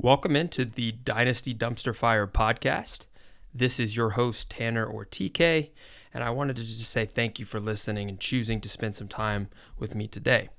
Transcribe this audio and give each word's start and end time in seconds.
Welcome 0.00 0.36
into 0.36 0.64
the 0.64 0.92
Dynasty 0.92 1.52
Dumpster 1.52 1.92
Fire 1.92 2.28
podcast. 2.28 3.06
This 3.52 3.80
is 3.80 3.96
your 3.96 4.10
host, 4.10 4.48
Tanner 4.48 4.86
or 4.86 5.04
TK, 5.04 5.70
and 6.14 6.22
I 6.22 6.30
wanted 6.30 6.54
to 6.54 6.62
just 6.62 6.88
say 6.88 7.04
thank 7.04 7.40
you 7.40 7.44
for 7.44 7.58
listening 7.58 8.08
and 8.08 8.20
choosing 8.20 8.60
to 8.60 8.68
spend 8.68 8.94
some 8.94 9.08
time 9.08 9.48
with 9.76 9.96
me 9.96 10.06
today. 10.06 10.50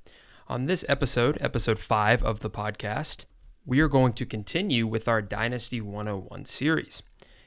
On 0.50 0.66
this 0.66 0.84
episode, 0.90 1.38
episode 1.40 1.80
5 1.80 2.22
of 2.22 2.42
the 2.42 2.50
podcast, 2.50 3.24
we 3.66 3.80
are 3.80 3.88
going 3.88 4.12
to 4.12 4.26
continue 4.26 4.86
with 4.86 5.08
our 5.08 5.22
Dynasty 5.22 5.80
101 5.80 6.44
series. 6.44 7.02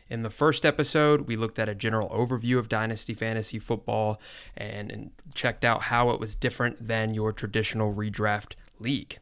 In 0.09 0.23
the 0.23 0.31
first 0.31 0.65
episode, 0.65 1.27
we 1.29 1.37
looked 1.37 1.59
at 1.59 1.69
a 1.69 1.75
general 1.75 2.09
overview 2.09 2.57
of 2.57 2.71
Dynasty 2.71 3.13
Fantasy 3.13 3.59
Football 3.59 4.19
and, 4.57 4.91
and 4.91 5.11
checked 5.35 5.63
out 5.63 5.83
how 5.83 6.09
it 6.09 6.19
was 6.19 6.35
different 6.35 6.89
than 6.89 7.13
your 7.13 7.33
traditional 7.33 7.93
redraft 7.93 8.55
league. 8.81 9.19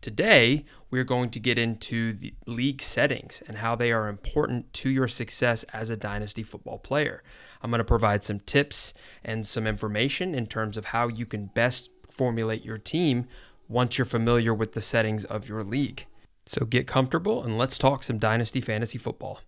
Today, 0.00 0.64
we're 0.90 1.04
going 1.04 1.28
to 1.30 1.40
get 1.40 1.58
into 1.58 2.12
the 2.12 2.32
league 2.46 2.80
settings 2.80 3.42
and 3.48 3.58
how 3.58 3.74
they 3.74 3.90
are 3.90 4.06
important 4.06 4.72
to 4.74 4.90
your 4.90 5.08
success 5.08 5.64
as 5.72 5.90
a 5.90 5.96
dynasty 5.96 6.44
football 6.44 6.78
player. 6.78 7.22
I'm 7.62 7.70
going 7.70 7.78
to 7.78 7.84
provide 7.84 8.22
some 8.22 8.38
tips 8.40 8.94
and 9.24 9.44
some 9.44 9.66
information 9.66 10.36
in 10.36 10.46
terms 10.46 10.76
of 10.76 10.86
how 10.86 11.08
you 11.08 11.26
can 11.26 11.46
best 11.46 11.90
formulate 12.08 12.64
your 12.64 12.78
team 12.78 13.26
once 13.68 13.98
you're 13.98 14.04
familiar 14.04 14.54
with 14.54 14.72
the 14.72 14.80
settings 14.80 15.24
of 15.24 15.48
your 15.48 15.64
league. 15.64 16.06
So 16.46 16.64
get 16.64 16.86
comfortable 16.86 17.42
and 17.42 17.58
let's 17.58 17.76
talk 17.76 18.02
some 18.04 18.18
dynasty 18.18 18.60
fantasy 18.60 18.98
football. 18.98 19.40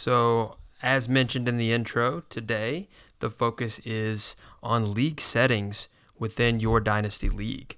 So, 0.00 0.58
as 0.80 1.08
mentioned 1.08 1.48
in 1.48 1.56
the 1.56 1.72
intro, 1.72 2.22
today 2.30 2.88
the 3.18 3.30
focus 3.30 3.80
is 3.84 4.36
on 4.62 4.94
league 4.94 5.20
settings 5.20 5.88
within 6.16 6.60
your 6.60 6.78
Dynasty 6.78 7.28
League. 7.28 7.76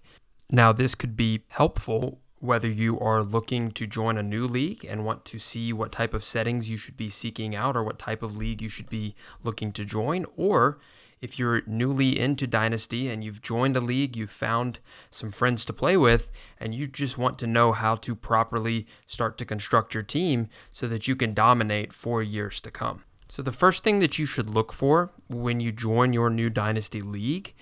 Now, 0.51 0.71
this 0.71 0.95
could 0.95 1.17
be 1.17 1.45
helpful 1.49 2.21
whether 2.39 2.69
you 2.69 3.01
are 3.01 3.23
looking 3.23 3.71
to 3.71 3.87
join 3.87 4.19
a 4.19 4.23
new 4.23 4.47
league 4.47 4.85
and 4.85 5.07
want 5.07 5.25
to 5.25 5.39
see 5.39 5.73
what 5.73 5.93
type 5.93 6.13
of 6.13 6.23
settings 6.23 6.71
you 6.71 6.77
should 6.77 6.99
be 6.99 7.09
seeking 7.09 7.57
out 7.57 7.75
or 7.75 7.83
what 7.83 7.99
type 7.99 8.23
of 8.23 8.37
league 8.37 8.61
you 8.61 8.69
should 8.69 8.91
be 8.91 9.15
looking 9.43 9.73
to 9.73 9.83
join, 9.83 10.27
or 10.37 10.79
if 11.21 11.39
you're 11.39 11.63
newly 11.67 12.19
into 12.19 12.47
Dynasty 12.47 13.09
and 13.09 13.23
you've 13.23 13.43
joined 13.43 13.77
a 13.77 13.81
league, 13.81 14.17
you've 14.17 14.31
found 14.31 14.79
some 15.11 15.31
friends 15.31 15.65
to 15.67 15.73
play 15.73 15.97
with, 15.97 16.31
and 16.59 16.75
you 16.75 16.87
just 16.87 17.19
want 17.19 17.39
to 17.41 17.47
know 17.47 17.73
how 17.73 17.97
to 17.97 18.15
properly 18.15 18.87
start 19.07 19.37
to 19.39 19.45
construct 19.45 19.93
your 19.93 20.03
team 20.03 20.49
so 20.73 20.89
that 20.89 21.07
you 21.07 21.15
can 21.15 21.35
dominate 21.35 21.93
for 21.93 22.23
years 22.23 22.61
to 22.63 22.71
come. 22.71 23.05
So, 23.29 23.43
the 23.43 23.53
first 23.53 23.85
thing 23.85 24.01
that 24.01 24.19
you 24.19 24.27
should 24.27 24.51
look 24.51 24.73
for 24.73 25.13
when 25.29 25.61
you 25.61 25.71
join 25.71 26.13
your 26.13 26.31
new 26.31 26.51
Dynasty 26.51 27.01
league 27.01 27.55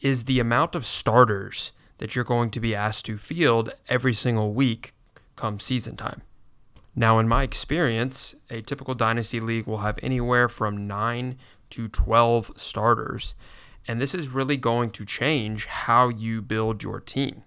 is 0.00 0.24
the 0.24 0.38
amount 0.38 0.74
of 0.74 0.86
starters 0.86 1.72
that 1.98 2.14
you're 2.14 2.24
going 2.24 2.50
to 2.50 2.60
be 2.60 2.74
asked 2.74 3.06
to 3.06 3.18
field 3.18 3.74
every 3.88 4.14
single 4.14 4.52
week 4.52 4.94
come 5.36 5.58
season 5.58 5.96
time. 5.96 6.22
Now, 6.94 7.18
in 7.18 7.28
my 7.28 7.42
experience, 7.42 8.34
a 8.50 8.62
typical 8.62 8.94
Dynasty 8.94 9.40
league 9.40 9.66
will 9.66 9.78
have 9.78 9.98
anywhere 10.02 10.48
from 10.48 10.86
9 10.86 11.36
to 11.70 11.88
12 11.88 12.52
starters. 12.56 13.34
And 13.86 14.00
this 14.00 14.14
is 14.14 14.28
really 14.28 14.56
going 14.56 14.90
to 14.90 15.04
change 15.04 15.66
how 15.66 16.08
you 16.08 16.42
build 16.42 16.82
your 16.82 17.00
team. 17.00 17.42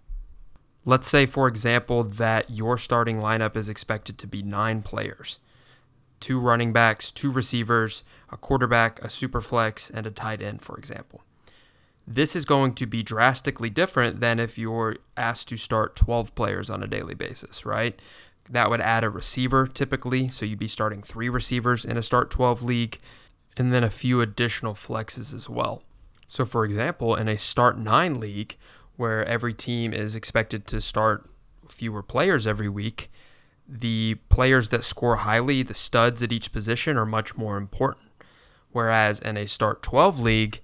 Let's 0.86 1.08
say, 1.08 1.26
for 1.26 1.48
example, 1.48 2.04
that 2.04 2.50
your 2.50 2.78
starting 2.78 3.20
lineup 3.20 3.56
is 3.56 3.70
expected 3.70 4.18
to 4.18 4.28
be 4.28 4.42
nine 4.42 4.82
players 4.82 5.40
two 6.24 6.40
running 6.40 6.72
backs, 6.72 7.12
two 7.12 7.30
receivers, 7.30 8.06
a 8.32 8.38
quarterback, 8.38 9.04
a 9.04 9.10
super 9.10 9.42
flex, 9.42 9.90
and 9.90 10.08
a 10.08 10.12
tight 10.12 10.42
end, 10.42 10.62
for 10.62 10.78
example. 10.78 11.22
This 12.08 12.34
is 12.34 12.46
going 12.46 12.76
to 12.76 12.86
be 12.86 13.04
drastically 13.04 13.70
different 13.70 14.22
than 14.22 14.40
if 14.40 14.58
you're 14.58 14.96
asked 15.18 15.50
to 15.50 15.58
start 15.58 15.98
12 15.98 16.34
players 16.34 16.70
on 16.70 16.82
a 16.82 16.88
daily 16.88 17.14
basis, 17.14 17.66
right? 17.66 18.00
That 18.50 18.70
would 18.70 18.80
add 18.80 19.04
a 19.04 19.10
receiver 19.10 19.68
typically. 19.68 20.30
So 20.30 20.46
you'd 20.46 20.60
be 20.60 20.68
starting 20.70 21.02
three 21.02 21.28
receivers 21.28 21.84
in 21.84 21.98
a 21.98 22.02
start 22.02 22.30
12 22.30 22.64
league 22.64 23.00
and 23.58 23.74
then 23.74 23.84
a 23.84 23.90
few 23.90 24.22
additional 24.22 24.74
flexes 24.74 25.34
as 25.34 25.50
well. 25.50 25.84
So, 26.28 26.46
for 26.46 26.66
example, 26.66 27.16
in 27.16 27.28
a 27.28 27.38
start 27.38 27.78
nine 27.78 28.20
league, 28.20 28.58
where 28.96 29.26
every 29.26 29.54
team 29.54 29.94
is 29.94 30.16
expected 30.16 30.68
to 30.68 30.82
start 30.82 31.30
fewer 31.68 32.04
players 32.04 32.46
every 32.46 32.70
week, 32.70 33.12
the 33.68 34.16
players 34.30 34.70
that 34.70 34.84
score 34.84 35.18
highly, 35.18 35.64
the 35.64 35.74
studs 35.74 36.22
at 36.22 36.34
each 36.34 36.52
position, 36.52 36.98
are 36.98 37.06
much 37.06 37.36
more 37.36 37.58
important. 37.58 38.12
Whereas 38.72 39.20
in 39.20 39.38
a 39.38 39.48
start 39.48 39.84
12 39.84 40.20
league, 40.20 40.62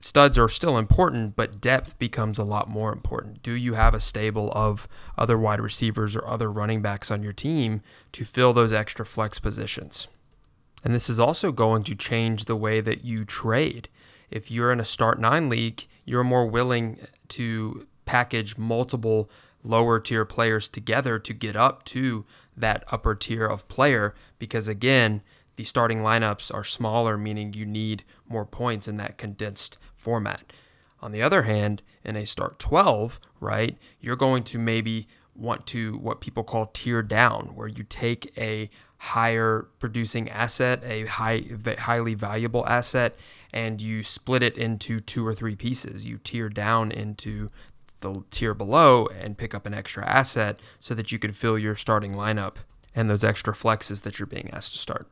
studs 0.00 0.38
are 0.38 0.48
still 0.48 0.76
important, 0.78 1.36
but 1.36 1.60
depth 1.60 1.98
becomes 1.98 2.38
a 2.38 2.44
lot 2.44 2.68
more 2.68 2.92
important. 2.92 3.42
Do 3.42 3.52
you 3.52 3.74
have 3.74 3.94
a 3.94 4.00
stable 4.00 4.50
of 4.54 4.88
other 5.16 5.38
wide 5.38 5.60
receivers 5.60 6.16
or 6.16 6.26
other 6.26 6.50
running 6.50 6.82
backs 6.82 7.10
on 7.10 7.22
your 7.22 7.32
team 7.32 7.82
to 8.12 8.24
fill 8.24 8.52
those 8.52 8.72
extra 8.72 9.04
flex 9.06 9.38
positions? 9.38 10.08
And 10.84 10.94
this 10.94 11.08
is 11.08 11.18
also 11.18 11.52
going 11.52 11.82
to 11.84 11.94
change 11.94 12.44
the 12.44 12.56
way 12.56 12.80
that 12.80 13.04
you 13.04 13.24
trade. 13.24 13.88
If 14.30 14.50
you're 14.50 14.72
in 14.72 14.80
a 14.80 14.84
start 14.84 15.20
nine 15.20 15.48
league, 15.48 15.86
you're 16.04 16.24
more 16.24 16.46
willing 16.46 16.98
to 17.28 17.86
package 18.04 18.56
multiple 18.56 19.30
lower 19.64 19.98
tier 19.98 20.24
players 20.24 20.68
together 20.68 21.18
to 21.18 21.32
get 21.32 21.56
up 21.56 21.84
to 21.84 22.24
that 22.56 22.84
upper 22.90 23.14
tier 23.14 23.46
of 23.46 23.66
player 23.68 24.14
because, 24.38 24.68
again, 24.68 25.22
the 25.56 25.64
starting 25.64 26.00
lineups 26.00 26.52
are 26.54 26.64
smaller, 26.64 27.16
meaning 27.16 27.52
you 27.52 27.66
need 27.66 28.04
more 28.28 28.44
points 28.44 28.86
in 28.86 28.96
that 28.98 29.18
condensed 29.18 29.78
format. 29.96 30.52
On 31.00 31.12
the 31.12 31.22
other 31.22 31.42
hand, 31.42 31.82
in 32.04 32.16
a 32.16 32.24
start 32.24 32.58
12, 32.58 33.20
right, 33.40 33.76
you're 34.00 34.16
going 34.16 34.44
to 34.44 34.58
maybe 34.58 35.08
want 35.34 35.66
to 35.66 35.98
what 35.98 36.20
people 36.20 36.44
call 36.44 36.66
tier 36.72 37.02
down, 37.02 37.52
where 37.54 37.68
you 37.68 37.84
take 37.84 38.32
a 38.38 38.70
higher 38.98 39.68
producing 39.78 40.28
asset, 40.28 40.82
a 40.84 41.06
high 41.06 41.44
highly 41.78 42.14
valuable 42.14 42.66
asset, 42.66 43.16
and 43.52 43.80
you 43.80 44.02
split 44.02 44.42
it 44.42 44.56
into 44.56 44.98
two 44.98 45.26
or 45.26 45.34
three 45.34 45.56
pieces. 45.56 46.06
You 46.06 46.18
tier 46.18 46.48
down 46.48 46.92
into 46.92 47.48
the 48.00 48.22
tier 48.30 48.54
below 48.54 49.06
and 49.06 49.38
pick 49.38 49.54
up 49.54 49.66
an 49.66 49.74
extra 49.74 50.06
asset 50.06 50.58
so 50.80 50.94
that 50.94 51.12
you 51.12 51.18
can 51.18 51.32
fill 51.32 51.58
your 51.58 51.74
starting 51.74 52.12
lineup 52.12 52.56
and 52.94 53.08
those 53.08 53.24
extra 53.24 53.54
flexes 53.54 54.02
that 54.02 54.18
you're 54.18 54.26
being 54.26 54.50
asked 54.52 54.72
to 54.72 54.78
start. 54.78 55.08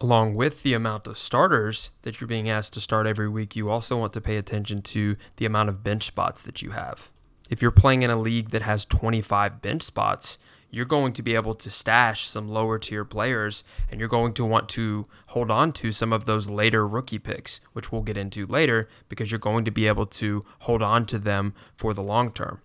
Along 0.00 0.34
with 0.34 0.62
the 0.62 0.74
amount 0.74 1.06
of 1.06 1.16
starters 1.16 1.90
that 2.02 2.20
you're 2.20 2.28
being 2.28 2.50
asked 2.50 2.74
to 2.74 2.82
start 2.82 3.06
every 3.06 3.28
week, 3.28 3.56
you 3.56 3.70
also 3.70 3.96
want 3.96 4.12
to 4.12 4.20
pay 4.20 4.36
attention 4.36 4.82
to 4.82 5.16
the 5.36 5.46
amount 5.46 5.70
of 5.70 5.82
bench 5.82 6.06
spots 6.06 6.42
that 6.42 6.60
you 6.60 6.72
have. 6.72 7.10
If 7.48 7.62
you're 7.62 7.70
playing 7.70 8.02
in 8.02 8.10
a 8.10 8.20
league 8.20 8.50
that 8.50 8.62
has 8.62 8.84
25 8.84 9.62
bench 9.62 9.82
spots, 9.82 10.36
you're 10.70 10.84
going 10.84 11.12
to 11.12 11.22
be 11.22 11.34
able 11.34 11.54
to 11.54 11.70
stash 11.70 12.26
some 12.26 12.48
lower 12.48 12.78
tier 12.78 13.04
players 13.04 13.64
and 13.90 14.00
you're 14.00 14.08
going 14.08 14.32
to 14.34 14.44
want 14.44 14.68
to 14.70 15.06
hold 15.28 15.50
on 15.50 15.72
to 15.72 15.90
some 15.90 16.12
of 16.12 16.24
those 16.24 16.48
later 16.48 16.86
rookie 16.86 17.18
picks, 17.18 17.60
which 17.72 17.90
we'll 17.90 18.02
get 18.02 18.16
into 18.16 18.46
later 18.46 18.88
because 19.08 19.30
you're 19.30 19.38
going 19.38 19.64
to 19.64 19.70
be 19.70 19.86
able 19.86 20.06
to 20.06 20.42
hold 20.60 20.82
on 20.82 21.06
to 21.06 21.18
them 21.18 21.54
for 21.74 21.94
the 21.94 22.02
long 22.02 22.30
term. 22.30 22.60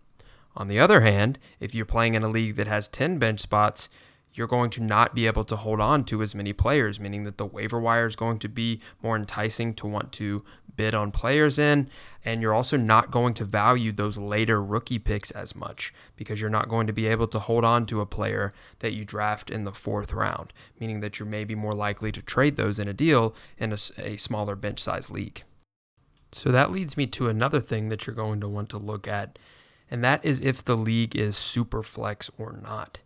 On 0.56 0.68
the 0.68 0.80
other 0.80 1.02
hand, 1.02 1.40
if 1.60 1.74
you're 1.74 1.86
playing 1.86 2.14
in 2.14 2.24
a 2.24 2.30
league 2.30 2.56
that 2.56 2.68
has 2.68 2.88
10 2.90 3.18
bench 3.18 3.40
spots, 3.40 3.88
you're 4.34 4.48
going 4.48 4.70
to 4.72 4.82
not 4.82 5.14
be 5.14 5.28
able 5.28 5.44
to 5.44 5.56
hold 5.56 5.82
on 5.82 6.04
to 6.06 6.22
as 6.22 6.34
many 6.34 6.54
players, 6.54 7.00
meaning 7.00 7.24
that 7.26 7.38
the 7.38 7.46
waiver 7.46 7.80
wire 7.80 8.06
is 8.06 8.16
going 8.16 8.40
to 8.40 8.50
be 8.50 8.80
more 9.02 9.16
enticing 9.16 9.74
to 9.76 9.86
want 9.86 10.12
to 10.14 10.44
bid 10.76 10.96
on 10.96 11.12
players 11.12 11.60
in. 11.60 11.90
And 12.24 12.42
you're 12.42 12.54
also 12.54 12.78
not 12.78 13.10
going 13.10 13.34
to 13.36 13.46
value 13.46 13.92
those 13.92 14.18
later 14.18 14.64
rookie 14.64 15.00
picks 15.00 15.32
as 15.32 15.56
much 15.56 15.94
because 16.16 16.40
you're 16.40 16.50
not 16.50 16.70
going 16.70 16.88
to 16.88 16.94
be 16.94 17.08
able 17.08 17.28
to 17.30 17.40
hold 17.40 17.64
on 17.64 17.86
to 17.88 18.02
a 18.02 18.06
player 18.06 18.54
that 18.80 18.94
you 18.94 19.04
draft 19.04 19.50
in 19.50 19.64
the 19.64 19.72
fourth 19.72 20.14
round, 20.14 20.54
meaning 20.80 21.00
that 21.02 21.20
you're 21.20 21.28
maybe 21.28 21.56
more 21.56 21.74
likely 21.74 22.12
to 22.12 22.22
trade 22.22 22.58
those 22.58 22.78
in 22.78 22.88
a 22.88 22.94
deal 22.94 23.34
in 23.58 23.72
a, 23.72 23.78
a 23.98 24.18
smaller 24.18 24.56
bench 24.56 24.80
size 24.80 25.10
league. 25.10 25.44
So 26.32 26.52
that 26.52 26.72
leads 26.72 26.96
me 26.96 27.08
to 27.08 27.28
another 27.28 27.60
thing 27.60 27.90
that 27.90 28.08
you're 28.08 28.16
going 28.16 28.40
to 28.42 28.48
want 28.48 28.70
to 28.70 28.78
look 28.78 29.08
at, 29.08 29.38
and 29.90 30.04
that 30.04 30.24
is 30.24 30.40
if 30.40 30.64
the 30.64 30.78
league 30.78 31.16
is 31.16 31.36
super 31.36 31.84
flex 31.84 32.32
or 32.38 32.54
not. 32.54 33.02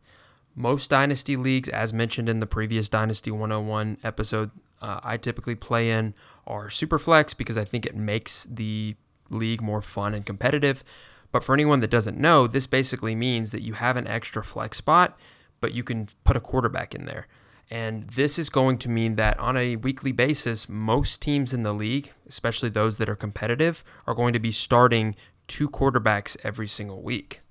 Most 0.56 0.90
dynasty 0.90 1.36
leagues, 1.36 1.68
as 1.68 1.94
mentioned 1.94 2.30
in 2.30 2.40
the 2.40 2.46
previous 2.46 2.88
Dynasty 2.88 3.30
101 3.30 3.98
episode, 4.04 4.52
uh, 4.82 5.02
I 5.04 5.18
typically 5.18 5.56
play 5.56 5.92
in 5.92 6.14
are 6.48 6.68
Superflex 6.68 7.36
because 7.36 7.58
I 7.58 7.66
think 7.66 7.86
it 7.86 7.96
makes 7.96 8.46
the 8.50 8.96
league 9.30 9.62
more 9.62 9.82
fun 9.82 10.14
and 10.14 10.26
competitive. 10.26 10.84
But 11.32 11.44
for 11.44 11.54
anyone 11.54 11.80
that 11.82 11.90
doesn't 11.90 12.18
know, 12.18 12.48
this 12.48 12.68
basically 12.68 13.16
means 13.16 13.52
that 13.52 13.62
you 13.62 13.74
have 13.74 13.98
an 13.98 14.08
extra 14.08 14.44
flex 14.44 14.78
spot, 14.78 15.18
but 15.60 15.74
you 15.74 15.84
can 15.84 16.08
put 16.24 16.38
a 16.38 16.42
quarterback 16.42 16.96
in 16.96 17.06
there. 17.06 17.28
And 17.72 18.08
this 18.10 18.38
is 18.38 18.50
going 18.50 18.78
to 18.80 18.90
mean 18.90 19.16
that 19.16 19.40
on 19.40 19.58
a 19.58 19.76
weekly 19.76 20.12
basis, 20.12 20.70
most 20.70 21.22
teams 21.22 21.54
in 21.54 21.64
the 21.64 21.74
league, 21.74 22.12
especially 22.28 22.70
those 22.70 23.00
that 23.00 23.10
are 23.10 23.16
competitive, 23.16 23.84
are 24.06 24.14
going 24.14 24.34
to 24.34 24.40
be 24.40 24.52
starting 24.52 25.16
two 25.48 25.68
quarterbacks 25.68 26.38
every 26.44 26.68
single 26.68 27.02
week. 27.02 27.42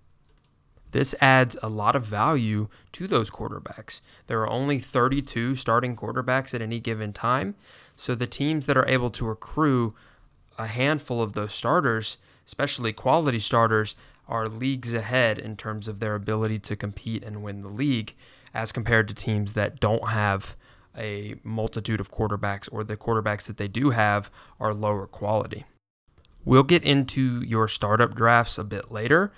This 0.93 1.12
adds 1.20 1.56
a 1.61 1.69
lot 1.69 1.97
of 1.97 2.05
value 2.05 2.69
to 2.93 3.08
those 3.08 3.29
quarterbacks. 3.29 4.00
There 4.29 4.40
are 4.43 4.49
only 4.49 4.79
32 4.79 5.56
starting 5.56 5.97
quarterbacks 5.97 6.55
at 6.55 6.62
any 6.62 6.79
given 6.79 7.12
time, 7.12 7.56
so 7.96 8.14
the 8.14 8.26
teams 8.26 8.67
that 8.67 8.76
are 8.76 8.88
able 8.88 9.11
to 9.11 9.31
accrue 9.31 9.94
a 10.58 10.67
handful 10.67 11.23
of 11.23 11.32
those 11.32 11.52
starters, 11.52 12.17
especially 12.46 12.93
quality 12.93 13.38
starters, 13.38 13.94
are 14.29 14.49
leagues 14.49 14.94
ahead 14.94 15.38
in 15.38 15.56
terms 15.56 15.88
of 15.88 16.00
their 16.00 16.14
ability 16.14 16.58
to 16.58 16.76
compete 16.76 17.23
and 17.23 17.43
win 17.43 17.61
the 17.62 17.69
league 17.69 18.14
as 18.55 18.73
compared 18.73 19.08
to 19.08 19.14
teams 19.14 19.52
that 19.52 19.81
don't 19.81 20.08
have 20.08 20.56
a 20.96 21.35
multitude 21.43 22.00
of 22.00 22.11
quarterbacks 22.11 22.69
or 22.73 22.85
the 22.85 22.96
quarterbacks 22.96 23.46
that 23.46 23.56
they 23.56 23.69
do 23.69 23.91
have 23.91 24.31
are 24.61 24.73
lower 24.73 25.06
quality. 25.06 25.64
We'll 26.44 26.62
get 26.62 26.85
into 26.85 27.43
your 27.43 27.69
startup 27.69 28.14
drafts 28.14 28.58
a 28.58 28.64
bit 28.64 28.93
later, 28.93 29.32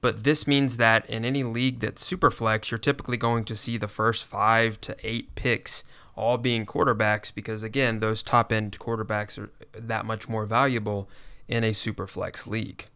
but 0.00 0.22
this 0.22 0.46
means 0.46 0.76
that 0.76 1.08
in 1.10 1.24
any 1.24 1.42
league 1.42 1.80
that's 1.80 2.04
super 2.04 2.30
flex, 2.30 2.70
you're 2.70 2.78
typically 2.78 3.16
going 3.16 3.44
to 3.44 3.56
see 3.56 3.76
the 3.76 3.88
first 3.88 4.24
five 4.24 4.80
to 4.82 4.96
eight 5.02 5.34
picks 5.34 5.84
all 6.20 6.38
being 6.38 6.66
quarterbacks 6.66 7.34
because, 7.34 7.62
again, 7.62 8.00
those 8.00 8.22
top 8.22 8.52
end 8.52 8.78
quarterbacks 8.78 9.38
are 9.38 9.50
that 9.74 10.04
much 10.04 10.28
more 10.28 10.46
valuable 10.46 11.08
in 11.48 11.64
a 11.64 11.72
super 11.72 12.06
flex 12.06 12.46
league. 12.46 12.86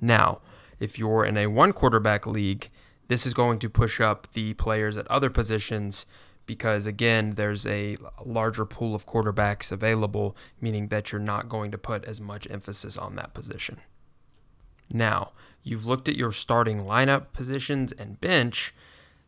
Now, 0.00 0.40
if 0.80 0.98
you're 0.98 1.24
in 1.24 1.36
a 1.36 1.46
one 1.48 1.72
quarterback 1.72 2.26
league, 2.26 2.68
this 3.08 3.26
is 3.26 3.34
going 3.34 3.58
to 3.60 3.70
push 3.70 4.00
up 4.00 4.32
the 4.32 4.54
players 4.54 4.96
at 4.96 5.06
other 5.08 5.30
positions 5.30 6.06
because, 6.46 6.86
again, 6.86 7.32
there's 7.32 7.66
a 7.66 7.96
larger 8.24 8.64
pool 8.64 8.94
of 8.94 9.06
quarterbacks 9.06 9.70
available, 9.70 10.36
meaning 10.60 10.88
that 10.88 11.12
you're 11.12 11.20
not 11.20 11.48
going 11.48 11.70
to 11.70 11.78
put 11.78 12.04
as 12.06 12.20
much 12.20 12.50
emphasis 12.50 12.96
on 12.96 13.16
that 13.16 13.34
position. 13.34 13.78
Now, 14.92 15.32
you've 15.62 15.86
looked 15.86 16.08
at 16.08 16.16
your 16.16 16.32
starting 16.32 16.84
lineup 16.84 17.32
positions 17.32 17.92
and 17.92 18.20
bench, 18.20 18.74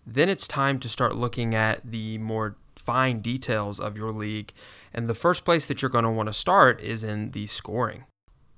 then 0.06 0.30
it's 0.30 0.48
time 0.48 0.78
to 0.80 0.88
start 0.88 1.14
looking 1.14 1.54
at 1.54 1.82
the 1.84 2.16
more 2.18 2.56
fine 2.80 3.20
details 3.20 3.78
of 3.78 3.96
your 3.96 4.12
league. 4.12 4.52
And 4.92 5.08
the 5.08 5.14
first 5.14 5.44
place 5.44 5.66
that 5.66 5.82
you're 5.82 5.90
going 5.90 6.04
to 6.04 6.10
want 6.10 6.28
to 6.28 6.32
start 6.32 6.80
is 6.80 7.04
in 7.04 7.30
the 7.30 7.46
scoring. 7.46 8.04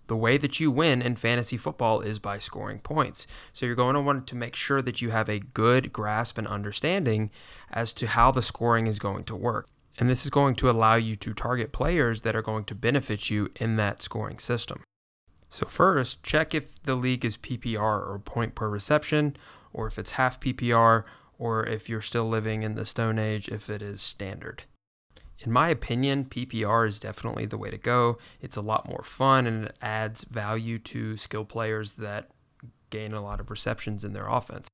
The 0.06 0.16
way 0.16 0.36
that 0.38 0.58
you 0.60 0.70
win 0.70 1.00
in 1.00 1.16
fantasy 1.16 1.56
football 1.56 2.00
is 2.00 2.18
by 2.18 2.38
scoring 2.38 2.80
points. 2.80 3.26
So 3.52 3.66
you're 3.66 3.74
going 3.74 3.94
to 3.94 4.00
want 4.00 4.26
to 4.26 4.34
make 4.34 4.56
sure 4.56 4.82
that 4.82 5.00
you 5.00 5.10
have 5.10 5.28
a 5.28 5.38
good 5.38 5.92
grasp 5.92 6.38
and 6.38 6.46
understanding 6.46 7.30
as 7.70 7.92
to 7.94 8.06
how 8.06 8.30
the 8.30 8.42
scoring 8.42 8.86
is 8.86 8.98
going 8.98 9.24
to 9.24 9.36
work. 9.36 9.68
And 9.98 10.08
this 10.08 10.24
is 10.24 10.30
going 10.30 10.54
to 10.56 10.70
allow 10.70 10.96
you 10.96 11.16
to 11.16 11.34
target 11.34 11.72
players 11.72 12.22
that 12.22 12.34
are 12.34 12.42
going 12.42 12.64
to 12.64 12.74
benefit 12.74 13.30
you 13.30 13.50
in 13.56 13.76
that 13.76 14.02
scoring 14.02 14.38
system. 14.38 14.82
So, 15.48 15.66
first, 15.66 16.22
check 16.22 16.54
if 16.54 16.82
the 16.82 16.94
league 16.94 17.26
is 17.26 17.36
PPR 17.36 17.78
or 17.78 18.18
point 18.24 18.54
per 18.54 18.70
reception, 18.70 19.36
or 19.74 19.86
if 19.86 19.98
it's 19.98 20.12
half 20.12 20.40
PPR, 20.40 21.04
or 21.38 21.66
if 21.66 21.88
you're 21.88 22.00
still 22.00 22.28
living 22.28 22.62
in 22.62 22.74
the 22.74 22.86
Stone 22.86 23.18
Age, 23.18 23.48
if 23.48 23.68
it 23.68 23.82
is 23.82 24.00
standard. 24.00 24.64
In 25.38 25.50
my 25.50 25.68
opinion, 25.70 26.26
PPR 26.26 26.86
is 26.86 27.00
definitely 27.00 27.46
the 27.46 27.58
way 27.58 27.70
to 27.70 27.78
go. 27.78 28.18
It's 28.40 28.56
a 28.56 28.60
lot 28.60 28.88
more 28.88 29.02
fun 29.02 29.46
and 29.46 29.64
it 29.66 29.76
adds 29.82 30.24
value 30.24 30.78
to 30.80 31.16
skill 31.16 31.44
players 31.44 31.92
that 31.92 32.30
gain 32.90 33.12
a 33.12 33.22
lot 33.22 33.40
of 33.40 33.50
receptions 33.50 34.04
in 34.04 34.12
their 34.12 34.28
offense. 34.28 34.68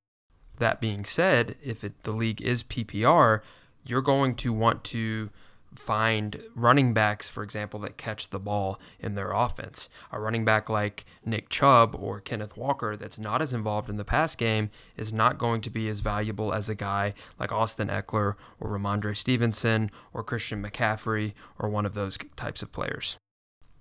That 0.58 0.80
being 0.80 1.04
said, 1.04 1.56
if 1.62 1.84
it, 1.84 2.02
the 2.02 2.12
league 2.12 2.42
is 2.42 2.64
PPR, 2.64 3.40
you're 3.86 4.02
going 4.02 4.34
to 4.36 4.52
want 4.52 4.84
to 4.84 5.30
find 5.74 6.42
running 6.54 6.92
backs, 6.92 7.28
for 7.28 7.42
example, 7.42 7.80
that 7.80 7.96
catch 7.96 8.30
the 8.30 8.38
ball 8.38 8.80
in 8.98 9.14
their 9.14 9.32
offense. 9.32 9.88
A 10.12 10.20
running 10.20 10.44
back 10.44 10.68
like 10.68 11.04
Nick 11.24 11.48
Chubb 11.48 11.94
or 11.94 12.20
Kenneth 12.20 12.56
Walker 12.56 12.96
that's 12.96 13.18
not 13.18 13.42
as 13.42 13.52
involved 13.52 13.88
in 13.88 13.96
the 13.96 14.04
pass 14.04 14.34
game 14.34 14.70
is 14.96 15.12
not 15.12 15.38
going 15.38 15.60
to 15.62 15.70
be 15.70 15.88
as 15.88 16.00
valuable 16.00 16.52
as 16.52 16.68
a 16.68 16.74
guy 16.74 17.14
like 17.38 17.52
Austin 17.52 17.88
Ekeler 17.88 18.34
or 18.60 18.70
Rhamondre 18.70 19.16
Stevenson 19.16 19.90
or 20.12 20.24
Christian 20.24 20.62
McCaffrey 20.62 21.34
or 21.58 21.68
one 21.68 21.86
of 21.86 21.94
those 21.94 22.18
types 22.36 22.62
of 22.62 22.72
players. 22.72 23.18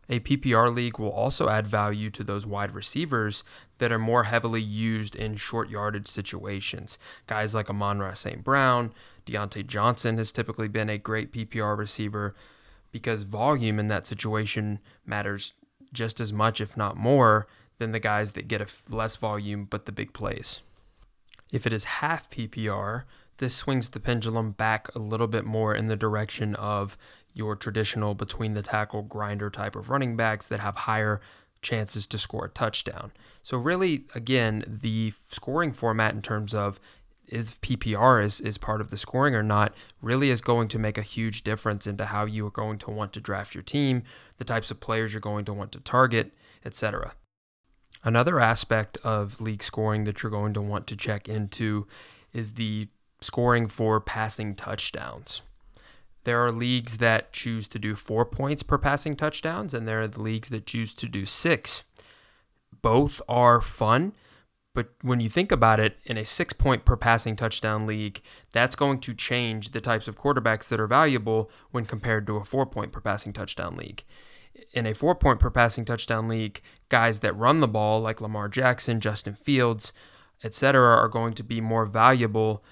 A 0.09 0.19
PPR 0.21 0.73
league 0.73 0.99
will 0.99 1.11
also 1.11 1.49
add 1.49 1.67
value 1.67 2.09
to 2.11 2.23
those 2.23 2.45
wide 2.45 2.73
receivers 2.73 3.43
that 3.77 3.91
are 3.91 3.99
more 3.99 4.23
heavily 4.23 4.61
used 4.61 5.15
in 5.15 5.35
short 5.35 5.69
yardage 5.69 6.07
situations. 6.07 6.97
Guys 7.27 7.53
like 7.53 7.69
Amon-Ra 7.69 8.13
St. 8.13 8.43
Brown, 8.43 8.93
Diontae 9.25 9.67
Johnson 9.67 10.17
has 10.17 10.31
typically 10.31 10.69
been 10.69 10.89
a 10.89 10.97
great 10.97 11.33
PPR 11.33 11.77
receiver 11.77 12.33
because 12.91 13.23
volume 13.23 13.79
in 13.79 13.89
that 13.89 14.07
situation 14.07 14.79
matters 15.05 15.53
just 15.91 16.19
as 16.19 16.31
much, 16.31 16.61
if 16.61 16.77
not 16.77 16.95
more, 16.95 17.47
than 17.77 17.91
the 17.91 17.99
guys 17.99 18.31
that 18.31 18.47
get 18.47 18.61
a 18.61 18.67
less 18.89 19.17
volume 19.17 19.65
but 19.69 19.85
the 19.85 19.91
big 19.91 20.13
plays. 20.13 20.61
If 21.51 21.67
it 21.67 21.73
is 21.73 21.83
half 21.83 22.29
PPR, 22.29 23.03
this 23.37 23.55
swings 23.55 23.89
the 23.89 23.99
pendulum 23.99 24.51
back 24.51 24.93
a 24.95 24.99
little 24.99 25.27
bit 25.27 25.45
more 25.45 25.75
in 25.75 25.87
the 25.87 25.95
direction 25.95 26.55
of 26.55 26.97
your 27.37 27.55
traditional 27.55 28.15
between 28.15 28.53
the 28.53 28.61
tackle 28.61 29.03
grinder 29.03 29.49
type 29.49 29.75
of 29.75 29.89
running 29.89 30.15
backs 30.15 30.45
that 30.47 30.59
have 30.59 30.75
higher 30.75 31.21
chances 31.61 32.05
to 32.07 32.17
score 32.17 32.45
a 32.45 32.49
touchdown. 32.49 33.11
So 33.43 33.57
really 33.57 34.05
again, 34.15 34.63
the 34.81 35.13
scoring 35.29 35.73
format 35.73 36.13
in 36.13 36.21
terms 36.21 36.53
of 36.53 36.79
is 37.27 37.55
PPR 37.55 38.23
is, 38.23 38.39
is 38.39 38.57
part 38.57 38.79
of 38.79 38.89
the 38.89 38.97
scoring 38.97 39.35
or 39.35 39.43
not 39.43 39.73
really 40.01 40.29
is 40.29 40.41
going 40.41 40.69
to 40.69 40.79
make 40.79 40.97
a 40.97 41.01
huge 41.01 41.43
difference 41.43 41.85
into 41.85 42.05
how 42.05 42.25
you 42.25 42.47
are 42.47 42.51
going 42.51 42.77
to 42.79 42.89
want 42.89 43.11
to 43.13 43.19
draft 43.19 43.53
your 43.53 43.63
team, 43.63 44.03
the 44.37 44.45
types 44.45 44.71
of 44.71 44.79
players 44.79 45.13
you're 45.13 45.19
going 45.19 45.45
to 45.45 45.53
want 45.53 45.71
to 45.73 45.79
target, 45.81 46.33
etc. 46.63 47.13
Another 48.03 48.39
aspect 48.39 48.97
of 49.03 49.41
league 49.41 49.63
scoring 49.63 50.05
that 50.05 50.23
you're 50.23 50.31
going 50.31 50.53
to 50.53 50.61
want 50.61 50.87
to 50.87 50.95
check 50.95 51.27
into 51.27 51.85
is 52.31 52.53
the 52.53 52.87
scoring 53.19 53.67
for 53.67 53.99
passing 53.99 54.55
touchdowns. 54.55 55.41
There 56.27 56.45
are 56.45 56.51
leagues 56.51 56.97
that 56.97 57.31
choose 57.31 57.69
to 57.69 57.79
do 57.79 57.95
four 57.95 58.25
points 58.25 58.61
per 58.61 58.77
passing 58.77 59.15
touchdowns, 59.15 59.73
and 59.73 59.87
there 59.87 60.01
are 60.01 60.09
the 60.09 60.21
leagues 60.21 60.49
that 60.49 60.65
choose 60.65 60.93
to 60.95 61.07
do 61.07 61.23
six. 61.23 61.83
Both 62.81 63.21
are 63.29 63.61
fun, 63.61 64.11
but 64.73 64.89
when 65.01 65.21
you 65.21 65.29
think 65.29 65.53
about 65.53 65.79
it, 65.79 65.95
in 66.03 66.17
a 66.17 66.25
six 66.25 66.51
point 66.51 66.83
per 66.83 66.97
passing 66.97 67.37
touchdown 67.37 67.87
league, 67.87 68.21
that's 68.51 68.75
going 68.75 68.99
to 68.99 69.13
change 69.13 69.69
the 69.69 69.79
types 69.79 70.09
of 70.09 70.19
quarterbacks 70.19 70.67
that 70.67 70.81
are 70.81 70.85
valuable 70.85 71.49
when 71.71 71.85
compared 71.85 72.27
to 72.27 72.35
a 72.35 72.43
four 72.43 72.65
point 72.65 72.91
per 72.91 72.99
passing 72.99 73.31
touchdown 73.31 73.77
league. 73.77 74.03
In 74.73 74.85
a 74.85 74.93
four 74.93 75.15
point 75.15 75.39
per 75.39 75.49
passing 75.49 75.85
touchdown 75.85 76.27
league, 76.27 76.61
guys 76.89 77.21
that 77.21 77.37
run 77.37 77.61
the 77.61 77.69
ball, 77.69 78.01
like 78.01 78.19
Lamar 78.19 78.49
Jackson, 78.49 78.99
Justin 78.99 79.33
Fields, 79.33 79.93
etc., 80.43 80.97
are 80.97 81.07
going 81.07 81.35
to 81.35 81.43
be 81.43 81.61
more 81.61 81.85
valuable 81.85 82.65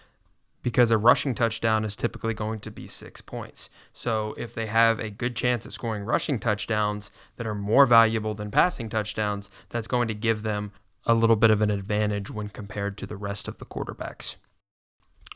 because 0.65 0.89
a 0.89 0.97
rushing 0.97 1.35
touchdown 1.35 1.85
is 1.85 1.95
typically 1.95 2.33
going 2.33 2.59
to 2.59 2.71
be 2.71 2.87
six 2.87 3.21
points. 3.21 3.69
So 3.93 4.33
if 4.35 4.55
they 4.55 4.65
have 4.65 4.99
a 4.99 5.11
good 5.11 5.35
chance 5.35 5.63
at 5.67 5.73
scoring 5.73 6.01
rushing 6.01 6.39
touchdowns 6.39 7.11
that 7.35 7.45
are 7.45 7.53
more 7.53 7.85
valuable 7.85 8.33
than 8.33 8.49
passing 8.49 8.89
touchdowns, 8.89 9.51
that's 9.69 9.85
going 9.85 10.07
to 10.07 10.15
give 10.15 10.41
them 10.41 10.71
a 11.05 11.13
little 11.13 11.35
bit 11.35 11.51
of 11.51 11.61
an 11.61 11.69
advantage 11.69 12.31
when 12.31 12.49
compared 12.49 12.97
to 12.97 13.05
the 13.05 13.15
rest 13.15 13.47
of 13.47 13.59
the 13.59 13.65
quarterbacks. 13.65 14.37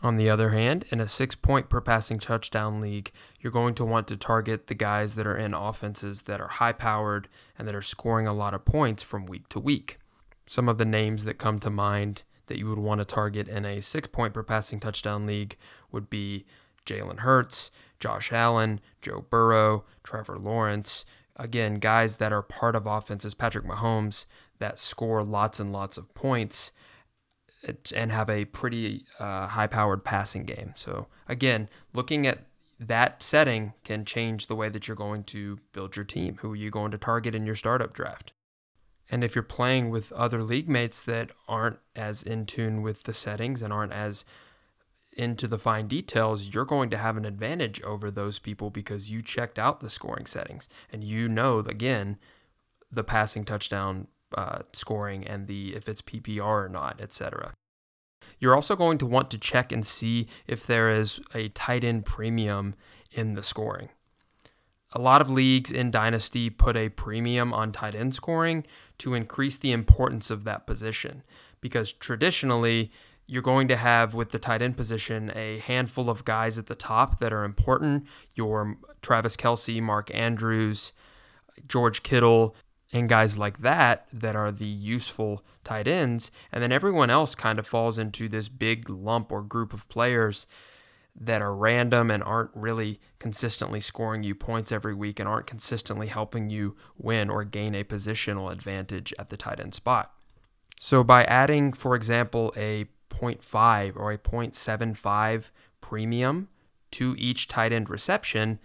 On 0.01 0.17
the 0.17 0.31
other 0.31 0.49
hand, 0.49 0.85
in 0.89 0.99
a 0.99 1.07
six 1.07 1.35
point 1.35 1.69
per 1.69 1.79
passing 1.79 2.17
touchdown 2.17 2.81
league, 2.81 3.11
you're 3.39 3.51
going 3.51 3.75
to 3.75 3.85
want 3.85 4.07
to 4.07 4.17
target 4.17 4.65
the 4.65 4.73
guys 4.73 5.13
that 5.13 5.27
are 5.27 5.37
in 5.37 5.53
offenses 5.53 6.23
that 6.23 6.41
are 6.41 6.47
high 6.47 6.73
powered 6.73 7.27
and 7.55 7.67
that 7.67 7.75
are 7.75 7.83
scoring 7.83 8.25
a 8.25 8.33
lot 8.33 8.55
of 8.55 8.65
points 8.65 9.03
from 9.03 9.27
week 9.27 9.47
to 9.49 9.59
week. 9.59 9.99
Some 10.47 10.67
of 10.67 10.79
the 10.79 10.85
names 10.85 11.23
that 11.25 11.37
come 11.37 11.59
to 11.59 11.69
mind 11.69 12.23
that 12.49 12.57
you 12.57 12.67
would 12.67 12.79
want 12.79 12.99
to 12.99 13.05
target 13.05 13.47
in 13.47 13.63
a 13.63 13.81
six 13.81 14.07
point 14.07 14.33
per 14.33 14.43
passing 14.43 14.79
touchdown 14.79 15.25
league 15.25 15.55
would 15.91 16.09
be 16.09 16.45
Jalen 16.85 17.19
Hurts, 17.19 17.71
Josh 17.99 18.33
Allen, 18.33 18.81
Joe 19.01 19.25
Burrow, 19.29 19.85
Trevor 20.03 20.37
Lawrence. 20.37 21.05
Again, 21.37 21.75
guys 21.75 22.17
that 22.17 22.33
are 22.33 22.41
part 22.41 22.75
of 22.75 22.85
offenses, 22.85 23.33
Patrick 23.33 23.65
Mahomes, 23.65 24.25
that 24.57 24.77
score 24.77 25.23
lots 25.23 25.59
and 25.59 25.71
lots 25.71 25.97
of 25.97 26.13
points 26.13 26.71
and 27.95 28.11
have 28.11 28.29
a 28.29 28.45
pretty 28.45 29.05
uh, 29.19 29.47
high 29.47 29.67
powered 29.67 30.03
passing 30.03 30.43
game. 30.43 30.73
So, 30.75 31.07
again, 31.27 31.69
looking 31.93 32.25
at 32.25 32.39
that 32.79 33.21
setting 33.21 33.73
can 33.83 34.05
change 34.05 34.47
the 34.47 34.55
way 34.55 34.69
that 34.69 34.87
you're 34.87 34.95
going 34.95 35.23
to 35.25 35.59
build 35.73 35.95
your 35.95 36.05
team. 36.05 36.37
Who 36.41 36.53
are 36.53 36.57
you 36.57 36.69
going 36.69 36.91
to 36.91 36.97
target 36.97 37.35
in 37.35 37.45
your 37.45 37.55
startup 37.55 37.93
draft? 37.93 38.31
And 39.09 39.23
if 39.23 39.35
you're 39.35 39.43
playing 39.43 39.89
with 39.89 40.11
other 40.11 40.43
league 40.43 40.69
mates 40.69 41.01
that 41.03 41.31
aren't 41.47 41.79
as 41.95 42.21
in 42.21 42.45
tune 42.45 42.81
with 42.81 43.03
the 43.03 43.13
settings 43.13 43.61
and 43.61 43.73
aren't 43.73 43.93
as 43.93 44.23
into 45.13 45.47
the 45.47 45.57
fine 45.57 45.87
details, 45.87 46.53
you're 46.53 46.65
going 46.65 46.89
to 46.91 46.97
have 46.97 47.17
an 47.17 47.25
advantage 47.25 47.81
over 47.81 48.11
those 48.11 48.39
people 48.39 48.69
because 48.69 49.11
you 49.11 49.21
checked 49.21 49.57
out 49.57 49.79
the 49.79 49.89
scoring 49.89 50.25
settings 50.25 50.69
and 50.91 51.03
you 51.03 51.27
know 51.27 51.59
again 51.59 52.17
the 52.91 53.03
passing 53.03 53.43
touchdown 53.43 54.07
uh, 54.35 54.59
scoring 54.73 55.25
and 55.27 55.47
the 55.47 55.75
if 55.75 55.89
it's 55.89 56.01
PPR 56.01 56.65
or 56.65 56.69
not, 56.69 57.01
etc. 57.01 57.53
You're 58.39 58.55
also 58.55 58.75
going 58.75 58.97
to 58.99 59.05
want 59.05 59.31
to 59.31 59.37
check 59.37 59.71
and 59.71 59.85
see 59.85 60.27
if 60.47 60.65
there 60.65 60.91
is 60.91 61.19
a 61.33 61.49
tight 61.49 61.83
end 61.83 62.05
premium 62.05 62.75
in 63.11 63.33
the 63.33 63.43
scoring. 63.43 63.89
A 64.91 64.99
lot 64.99 65.21
of 65.21 65.29
leagues 65.29 65.71
in 65.71 65.91
Dynasty 65.91 66.49
put 66.49 66.75
a 66.75 66.89
premium 66.89 67.53
on 67.53 67.71
tight 67.71 67.93
end 67.93 68.15
scoring 68.15 68.65
to 68.97 69.13
increase 69.13 69.57
the 69.57 69.71
importance 69.71 70.31
of 70.31 70.43
that 70.45 70.65
position 70.65 71.23
because 71.61 71.91
traditionally 71.91 72.91
you're 73.27 73.43
going 73.43 73.67
to 73.67 73.75
have 73.75 74.15
with 74.15 74.29
the 74.29 74.39
tight 74.39 74.61
end 74.63 74.75
position 74.75 75.31
a 75.35 75.59
handful 75.59 76.09
of 76.09 76.25
guys 76.25 76.57
at 76.57 76.65
the 76.65 76.75
top 76.75 77.19
that 77.19 77.31
are 77.31 77.43
important. 77.43 78.07
Your 78.33 78.77
Travis 79.03 79.37
Kelce, 79.37 79.79
Mark 79.81 80.13
Andrews, 80.13 80.93
George 81.67 82.01
Kittle, 82.01 82.55
and 82.91 83.07
guys 83.07 83.37
like 83.37 83.61
that 83.61 84.07
that 84.11 84.35
are 84.35 84.51
the 84.51 84.65
useful 84.65 85.43
tight 85.63 85.87
ends. 85.87 86.31
And 86.51 86.63
then 86.63 86.71
everyone 86.71 87.11
else 87.11 87.35
kind 87.35 87.59
of 87.59 87.67
falls 87.67 87.99
into 87.99 88.27
this 88.27 88.49
big 88.49 88.89
lump 88.89 89.31
or 89.31 89.43
group 89.43 89.73
of 89.73 89.87
players 89.89 90.47
that 91.19 91.41
are 91.41 91.53
random 91.53 92.09
and 92.09 92.23
aren't 92.23 92.51
really 92.53 92.99
consistently 93.19 93.79
scoring 93.79 94.23
you 94.23 94.33
points 94.33 94.71
every 94.71 94.93
week 94.93 95.19
and 95.19 95.27
aren't 95.27 95.47
consistently 95.47 96.07
helping 96.07 96.49
you 96.49 96.75
win 96.97 97.29
or 97.29 97.43
gain 97.43 97.75
a 97.75 97.83
positional 97.83 98.51
advantage 98.51 99.13
at 99.19 99.29
the 99.29 99.37
tight 99.37 99.59
end 99.59 99.73
spot. 99.75 100.13
So 100.79 101.03
by 101.03 101.25
adding, 101.25 101.73
for 101.73 101.93
example, 101.95 102.53
a 102.55 102.85
0.5 103.09 103.97
or 103.97 104.11
a 104.13 104.17
0.75 104.17 105.51
premium 105.81 106.47
to 106.91 107.15
each 107.17 107.47
tight 107.47 107.73
end 107.73 107.89
reception, 107.89 108.59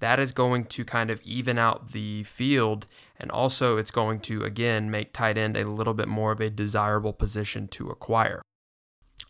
that 0.00 0.18
is 0.18 0.32
going 0.32 0.64
to 0.64 0.84
kind 0.84 1.10
of 1.10 1.22
even 1.22 1.58
out 1.58 1.92
the 1.92 2.24
field. 2.24 2.86
And 3.18 3.30
also, 3.30 3.76
it's 3.76 3.90
going 3.90 4.20
to, 4.20 4.44
again, 4.44 4.90
make 4.90 5.12
tight 5.12 5.38
end 5.38 5.56
a 5.56 5.68
little 5.68 5.94
bit 5.94 6.08
more 6.08 6.32
of 6.32 6.40
a 6.40 6.50
desirable 6.50 7.12
position 7.12 7.68
to 7.68 7.88
acquire. 7.90 8.42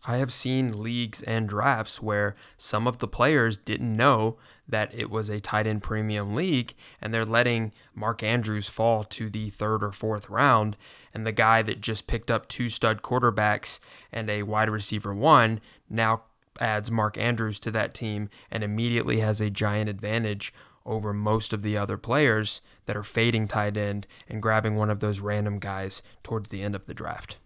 I 0.03 0.17
have 0.17 0.33
seen 0.33 0.81
leagues 0.81 1.21
and 1.21 1.47
drafts 1.47 2.01
where 2.01 2.35
some 2.57 2.87
of 2.87 2.97
the 2.97 3.07
players 3.07 3.57
didn't 3.57 3.95
know 3.95 4.37
that 4.67 4.93
it 4.93 5.11
was 5.11 5.29
a 5.29 5.39
tight 5.39 5.67
end 5.67 5.83
premium 5.83 6.33
league 6.33 6.73
and 6.99 7.13
they're 7.13 7.25
letting 7.25 7.71
Mark 7.93 8.23
Andrews 8.23 8.67
fall 8.67 9.03
to 9.05 9.29
the 9.29 9.49
third 9.51 9.83
or 9.83 9.91
fourth 9.91 10.29
round. 10.29 10.75
And 11.13 11.25
the 11.25 11.31
guy 11.31 11.61
that 11.61 11.81
just 11.81 12.07
picked 12.07 12.31
up 12.31 12.47
two 12.47 12.67
stud 12.67 13.03
quarterbacks 13.03 13.79
and 14.11 14.29
a 14.29 14.43
wide 14.43 14.69
receiver 14.69 15.13
one 15.13 15.61
now 15.89 16.23
adds 16.59 16.89
Mark 16.89 17.17
Andrews 17.17 17.59
to 17.59 17.71
that 17.71 17.93
team 17.93 18.29
and 18.49 18.63
immediately 18.63 19.19
has 19.19 19.39
a 19.39 19.49
giant 19.49 19.89
advantage 19.89 20.53
over 20.83 21.13
most 21.13 21.53
of 21.53 21.61
the 21.61 21.77
other 21.77 21.97
players 21.97 22.61
that 22.85 22.97
are 22.97 23.03
fading 23.03 23.47
tight 23.47 23.77
end 23.77 24.07
and 24.27 24.41
grabbing 24.41 24.75
one 24.75 24.89
of 24.89 24.99
those 24.99 25.19
random 25.19 25.59
guys 25.59 26.01
towards 26.23 26.49
the 26.49 26.63
end 26.63 26.75
of 26.75 26.87
the 26.87 26.93
draft. 26.93 27.37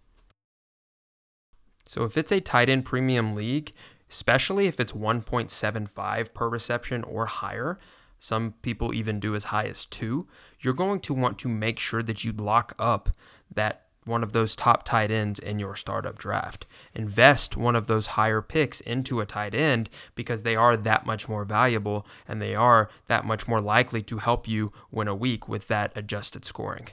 So 1.88 2.04
if 2.04 2.18
it's 2.18 2.32
a 2.32 2.42
tight 2.42 2.70
end 2.70 2.86
premium 2.86 3.36
league, 3.36 3.72
especially 4.10 4.68
if 4.68 4.80
it's 4.80 4.92
1.75 4.92 6.34
per 6.34 6.50
reception 6.50 7.04
or 7.04 7.26
higher, 7.26 7.80
some 8.20 8.54
people 8.62 8.94
even 8.94 9.20
do 9.20 9.36
as 9.36 9.46
high 9.46 9.66
as 9.66 9.86
two, 9.86 10.28
you're 10.60 10.74
going 10.74 11.00
to 11.02 11.14
want 11.14 11.38
to 11.40 11.50
make 11.50 11.80
sure 11.80 12.02
that 12.02 12.24
you 12.24 12.32
lock 12.32 12.74
up 12.80 13.10
that 13.54 13.86
one 14.06 14.24
of 14.24 14.34
those 14.34 14.56
top 14.56 14.84
tight 14.84 15.12
ends 15.12 15.40
in 15.40 15.60
your 15.60 15.76
startup 15.76 16.18
draft. 16.18 16.66
Invest 16.94 17.58
one 17.58 17.76
of 17.76 17.88
those 17.88 18.08
higher 18.08 18.42
picks 18.42 18.80
into 18.82 19.20
a 19.20 19.26
tight 19.26 19.56
end 19.56 19.90
because 20.14 20.44
they 20.44 20.56
are 20.56 20.78
that 20.78 21.06
much 21.06 21.28
more 21.28 21.44
valuable 21.44 22.06
and 22.28 22.42
they 22.42 22.56
are 22.56 22.90
that 23.08 23.26
much 23.26 23.48
more 23.48 23.62
likely 23.62 24.04
to 24.04 24.20
help 24.20 24.48
you 24.48 24.72
win 24.92 25.08
a 25.08 25.16
week 25.16 25.48
with 25.48 25.68
that 25.68 25.92
adjusted 25.96 26.46
scoring. 26.46 26.88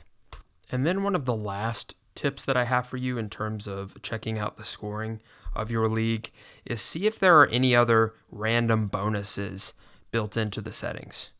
And 0.71 0.87
then 0.87 1.03
one 1.03 1.15
of 1.15 1.27
the 1.27 1.37
last 1.37 1.95
tips 2.15 2.45
that 2.45 2.57
I 2.57 2.65
have 2.65 2.87
for 2.87 2.97
you 2.97 3.19
in 3.19 3.31
terms 3.31 3.67
of 3.67 4.01
checking 4.03 4.39
out 4.39 4.57
the 4.57 4.65
scoring 4.65 5.21
of 5.55 5.71
your 5.71 5.89
league 5.89 6.31
is 6.65 6.81
see 6.81 7.07
if 7.07 7.19
there 7.19 7.39
are 7.39 7.47
any 7.49 7.75
other 7.75 8.15
random 8.31 8.87
bonuses 8.89 9.75
built 10.11 10.37
into 10.37 10.61
the 10.61 10.73
settings. 10.73 11.31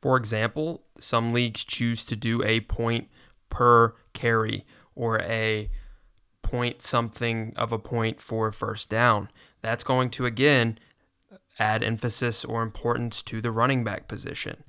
For 0.00 0.16
example, 0.16 0.82
some 0.98 1.32
leagues 1.32 1.64
choose 1.64 2.04
to 2.06 2.16
do 2.16 2.42
a 2.42 2.60
point 2.60 3.08
per 3.48 3.94
carry 4.12 4.64
or 4.94 5.20
a 5.20 5.70
point 6.42 6.82
something 6.82 7.52
of 7.56 7.72
a 7.72 7.78
point 7.78 8.20
for 8.20 8.50
first 8.52 8.90
down. 8.90 9.28
That's 9.62 9.84
going 9.84 10.10
to 10.10 10.26
again 10.26 10.78
add 11.58 11.82
emphasis 11.82 12.44
or 12.44 12.62
importance 12.62 13.22
to 13.22 13.40
the 13.40 13.52
running 13.52 13.84
back 13.84 14.08
position. 14.08 14.64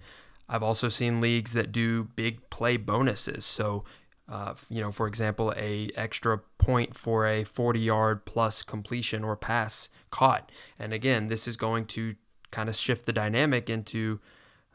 I've 0.48 0.64
also 0.64 0.88
seen 0.88 1.22
leagues 1.22 1.54
that 1.54 1.72
do 1.72 2.06
big 2.16 2.50
play 2.50 2.78
bonuses. 2.78 3.46
So 3.46 3.84
uh, 4.30 4.54
you 4.70 4.82
know, 4.82 4.92
for 4.92 5.08
example, 5.08 5.54
a 5.58 5.90
extra 5.96 6.40
point 6.58 6.96
for 6.96 7.28
a 7.28 7.44
40 7.44 7.80
yard 7.80 8.26
plus 8.26 8.64
completion 8.64 9.24
or 9.24 9.36
pass 9.36 9.90
caught. 10.12 10.52
And 10.80 10.94
again, 10.94 11.28
this 11.28 11.48
is 11.48 11.58
going 11.58 11.86
to 11.88 12.16
kind 12.52 12.70
of 12.70 12.76
shift 12.76 13.06
the 13.06 13.14
dynamic 13.14 13.70
into 13.70 14.20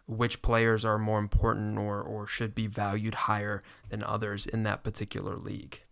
which 0.06 0.42
players 0.42 0.84
are 0.84 0.98
more 0.98 1.18
important 1.18 1.78
or, 1.78 2.00
or 2.00 2.26
should 2.26 2.54
be 2.54 2.66
valued 2.66 3.14
higher 3.14 3.62
than 3.90 4.02
others 4.02 4.46
in 4.46 4.62
that 4.64 4.82
particular 4.82 5.36
league. 5.36 5.82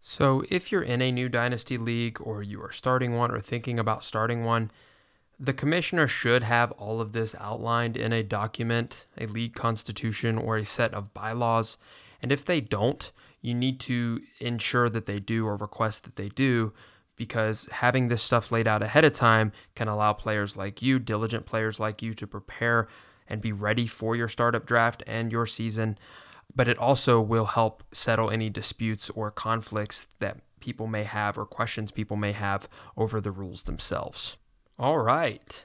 So, 0.00 0.44
if 0.48 0.72
you're 0.72 0.82
in 0.82 1.02
a 1.02 1.12
new 1.12 1.28
dynasty 1.28 1.76
league 1.76 2.18
or 2.20 2.42
you 2.42 2.62
are 2.62 2.72
starting 2.72 3.16
one 3.16 3.30
or 3.30 3.40
thinking 3.40 3.78
about 3.78 4.04
starting 4.04 4.44
one, 4.44 4.70
the 5.38 5.52
commissioner 5.52 6.08
should 6.08 6.42
have 6.44 6.72
all 6.72 7.00
of 7.00 7.12
this 7.12 7.34
outlined 7.38 7.96
in 7.96 8.12
a 8.12 8.22
document, 8.22 9.06
a 9.18 9.26
league 9.26 9.54
constitution, 9.54 10.38
or 10.38 10.56
a 10.56 10.64
set 10.64 10.94
of 10.94 11.12
bylaws. 11.12 11.78
And 12.20 12.32
if 12.32 12.44
they 12.44 12.60
don't, 12.60 13.10
you 13.40 13.54
need 13.54 13.80
to 13.80 14.20
ensure 14.40 14.88
that 14.88 15.06
they 15.06 15.20
do 15.20 15.46
or 15.46 15.56
request 15.56 16.04
that 16.04 16.16
they 16.16 16.28
do 16.28 16.72
because 17.16 17.68
having 17.72 18.08
this 18.08 18.22
stuff 18.22 18.52
laid 18.52 18.66
out 18.66 18.82
ahead 18.82 19.04
of 19.04 19.12
time 19.12 19.52
can 19.74 19.88
allow 19.88 20.12
players 20.12 20.56
like 20.56 20.80
you, 20.80 20.98
diligent 20.98 21.46
players 21.46 21.80
like 21.80 22.00
you, 22.00 22.14
to 22.14 22.26
prepare 22.26 22.88
and 23.26 23.42
be 23.42 23.52
ready 23.52 23.86
for 23.86 24.16
your 24.16 24.28
startup 24.28 24.64
draft 24.64 25.02
and 25.06 25.30
your 25.30 25.44
season. 25.44 25.98
But 26.54 26.68
it 26.68 26.78
also 26.78 27.20
will 27.20 27.46
help 27.46 27.82
settle 27.92 28.30
any 28.30 28.48
disputes 28.48 29.10
or 29.10 29.30
conflicts 29.30 30.06
that 30.20 30.38
people 30.60 30.86
may 30.86 31.04
have 31.04 31.36
or 31.36 31.44
questions 31.44 31.90
people 31.90 32.16
may 32.16 32.32
have 32.32 32.68
over 32.96 33.20
the 33.20 33.30
rules 33.30 33.64
themselves. 33.64 34.36
All 34.78 34.98
right. 34.98 35.64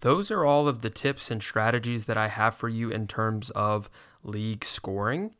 Those 0.00 0.30
are 0.30 0.44
all 0.44 0.68
of 0.68 0.82
the 0.82 0.90
tips 0.90 1.30
and 1.30 1.42
strategies 1.42 2.06
that 2.06 2.18
I 2.18 2.28
have 2.28 2.54
for 2.54 2.68
you 2.68 2.90
in 2.90 3.06
terms 3.06 3.50
of 3.50 3.88
league 4.22 4.64
scoring 4.64 5.34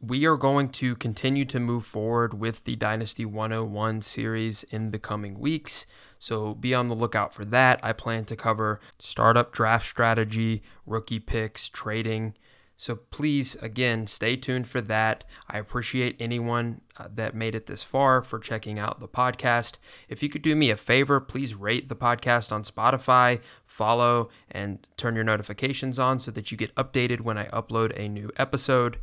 we 0.00 0.24
are 0.24 0.36
going 0.36 0.70
to 0.70 0.96
continue 0.96 1.44
to 1.44 1.60
move 1.60 1.84
forward 1.84 2.32
with 2.32 2.64
the 2.64 2.74
Dynasty 2.76 3.26
101 3.26 4.00
series 4.00 4.62
in 4.64 4.92
the 4.92 4.98
coming 4.98 5.38
weeks. 5.38 5.86
So 6.18 6.54
be 6.54 6.74
on 6.74 6.88
the 6.88 6.94
lookout 6.94 7.34
for 7.34 7.44
that. 7.46 7.80
I 7.82 7.92
plan 7.92 8.24
to 8.26 8.36
cover 8.36 8.80
startup 8.98 9.52
draft 9.52 9.86
strategy, 9.86 10.62
rookie 10.86 11.20
picks, 11.20 11.68
trading. 11.68 12.34
So 12.78 12.96
please, 12.96 13.56
again, 13.56 14.06
stay 14.06 14.36
tuned 14.36 14.66
for 14.66 14.80
that. 14.80 15.24
I 15.50 15.58
appreciate 15.58 16.16
anyone 16.18 16.80
uh, 16.96 17.08
that 17.14 17.34
made 17.34 17.54
it 17.54 17.66
this 17.66 17.82
far 17.82 18.22
for 18.22 18.38
checking 18.38 18.78
out 18.78 19.00
the 19.00 19.08
podcast. 19.08 19.76
If 20.08 20.22
you 20.22 20.30
could 20.30 20.40
do 20.40 20.56
me 20.56 20.70
a 20.70 20.76
favor, 20.76 21.20
please 21.20 21.54
rate 21.54 21.90
the 21.90 21.96
podcast 21.96 22.52
on 22.52 22.62
Spotify, 22.62 23.40
follow, 23.66 24.30
and 24.50 24.86
turn 24.96 25.14
your 25.14 25.24
notifications 25.24 25.98
on 25.98 26.18
so 26.18 26.30
that 26.30 26.50
you 26.50 26.56
get 26.56 26.74
updated 26.74 27.20
when 27.20 27.36
I 27.36 27.48
upload 27.48 27.92
a 27.98 28.08
new 28.08 28.30
episode. 28.38 28.96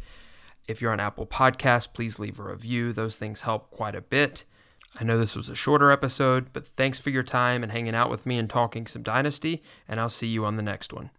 If 0.68 0.82
you're 0.82 0.92
on 0.92 1.00
Apple 1.00 1.26
Podcasts, 1.26 1.92
please 1.92 2.20
leave 2.20 2.40
a 2.40 2.44
review. 2.44 2.92
Those 2.92 3.16
things 3.16 3.42
help 3.42 3.72
quite 3.72 3.96
a 3.96 4.02
bit. 4.02 4.44
I 5.00 5.04
know 5.04 5.18
this 5.18 5.36
was 5.36 5.50
a 5.50 5.56
shorter 5.56 5.92
episode, 5.92 6.52
but 6.54 6.68
thanks 6.68 7.00
for 7.00 7.10
your 7.10 7.24
time 7.24 7.64
and 7.64 7.72
hanging 7.72 7.96
out 7.96 8.10
with 8.10 8.26
me 8.26 8.38
and 8.38 8.50
talking 8.50 8.88
some 8.88 9.04
Dynasty, 9.04 9.64
and 9.88 10.00
I'll 10.00 10.10
see 10.10 10.28
you 10.28 10.44
on 10.44 10.58
the 10.58 10.64
next 10.64 10.92
one. 10.92 11.12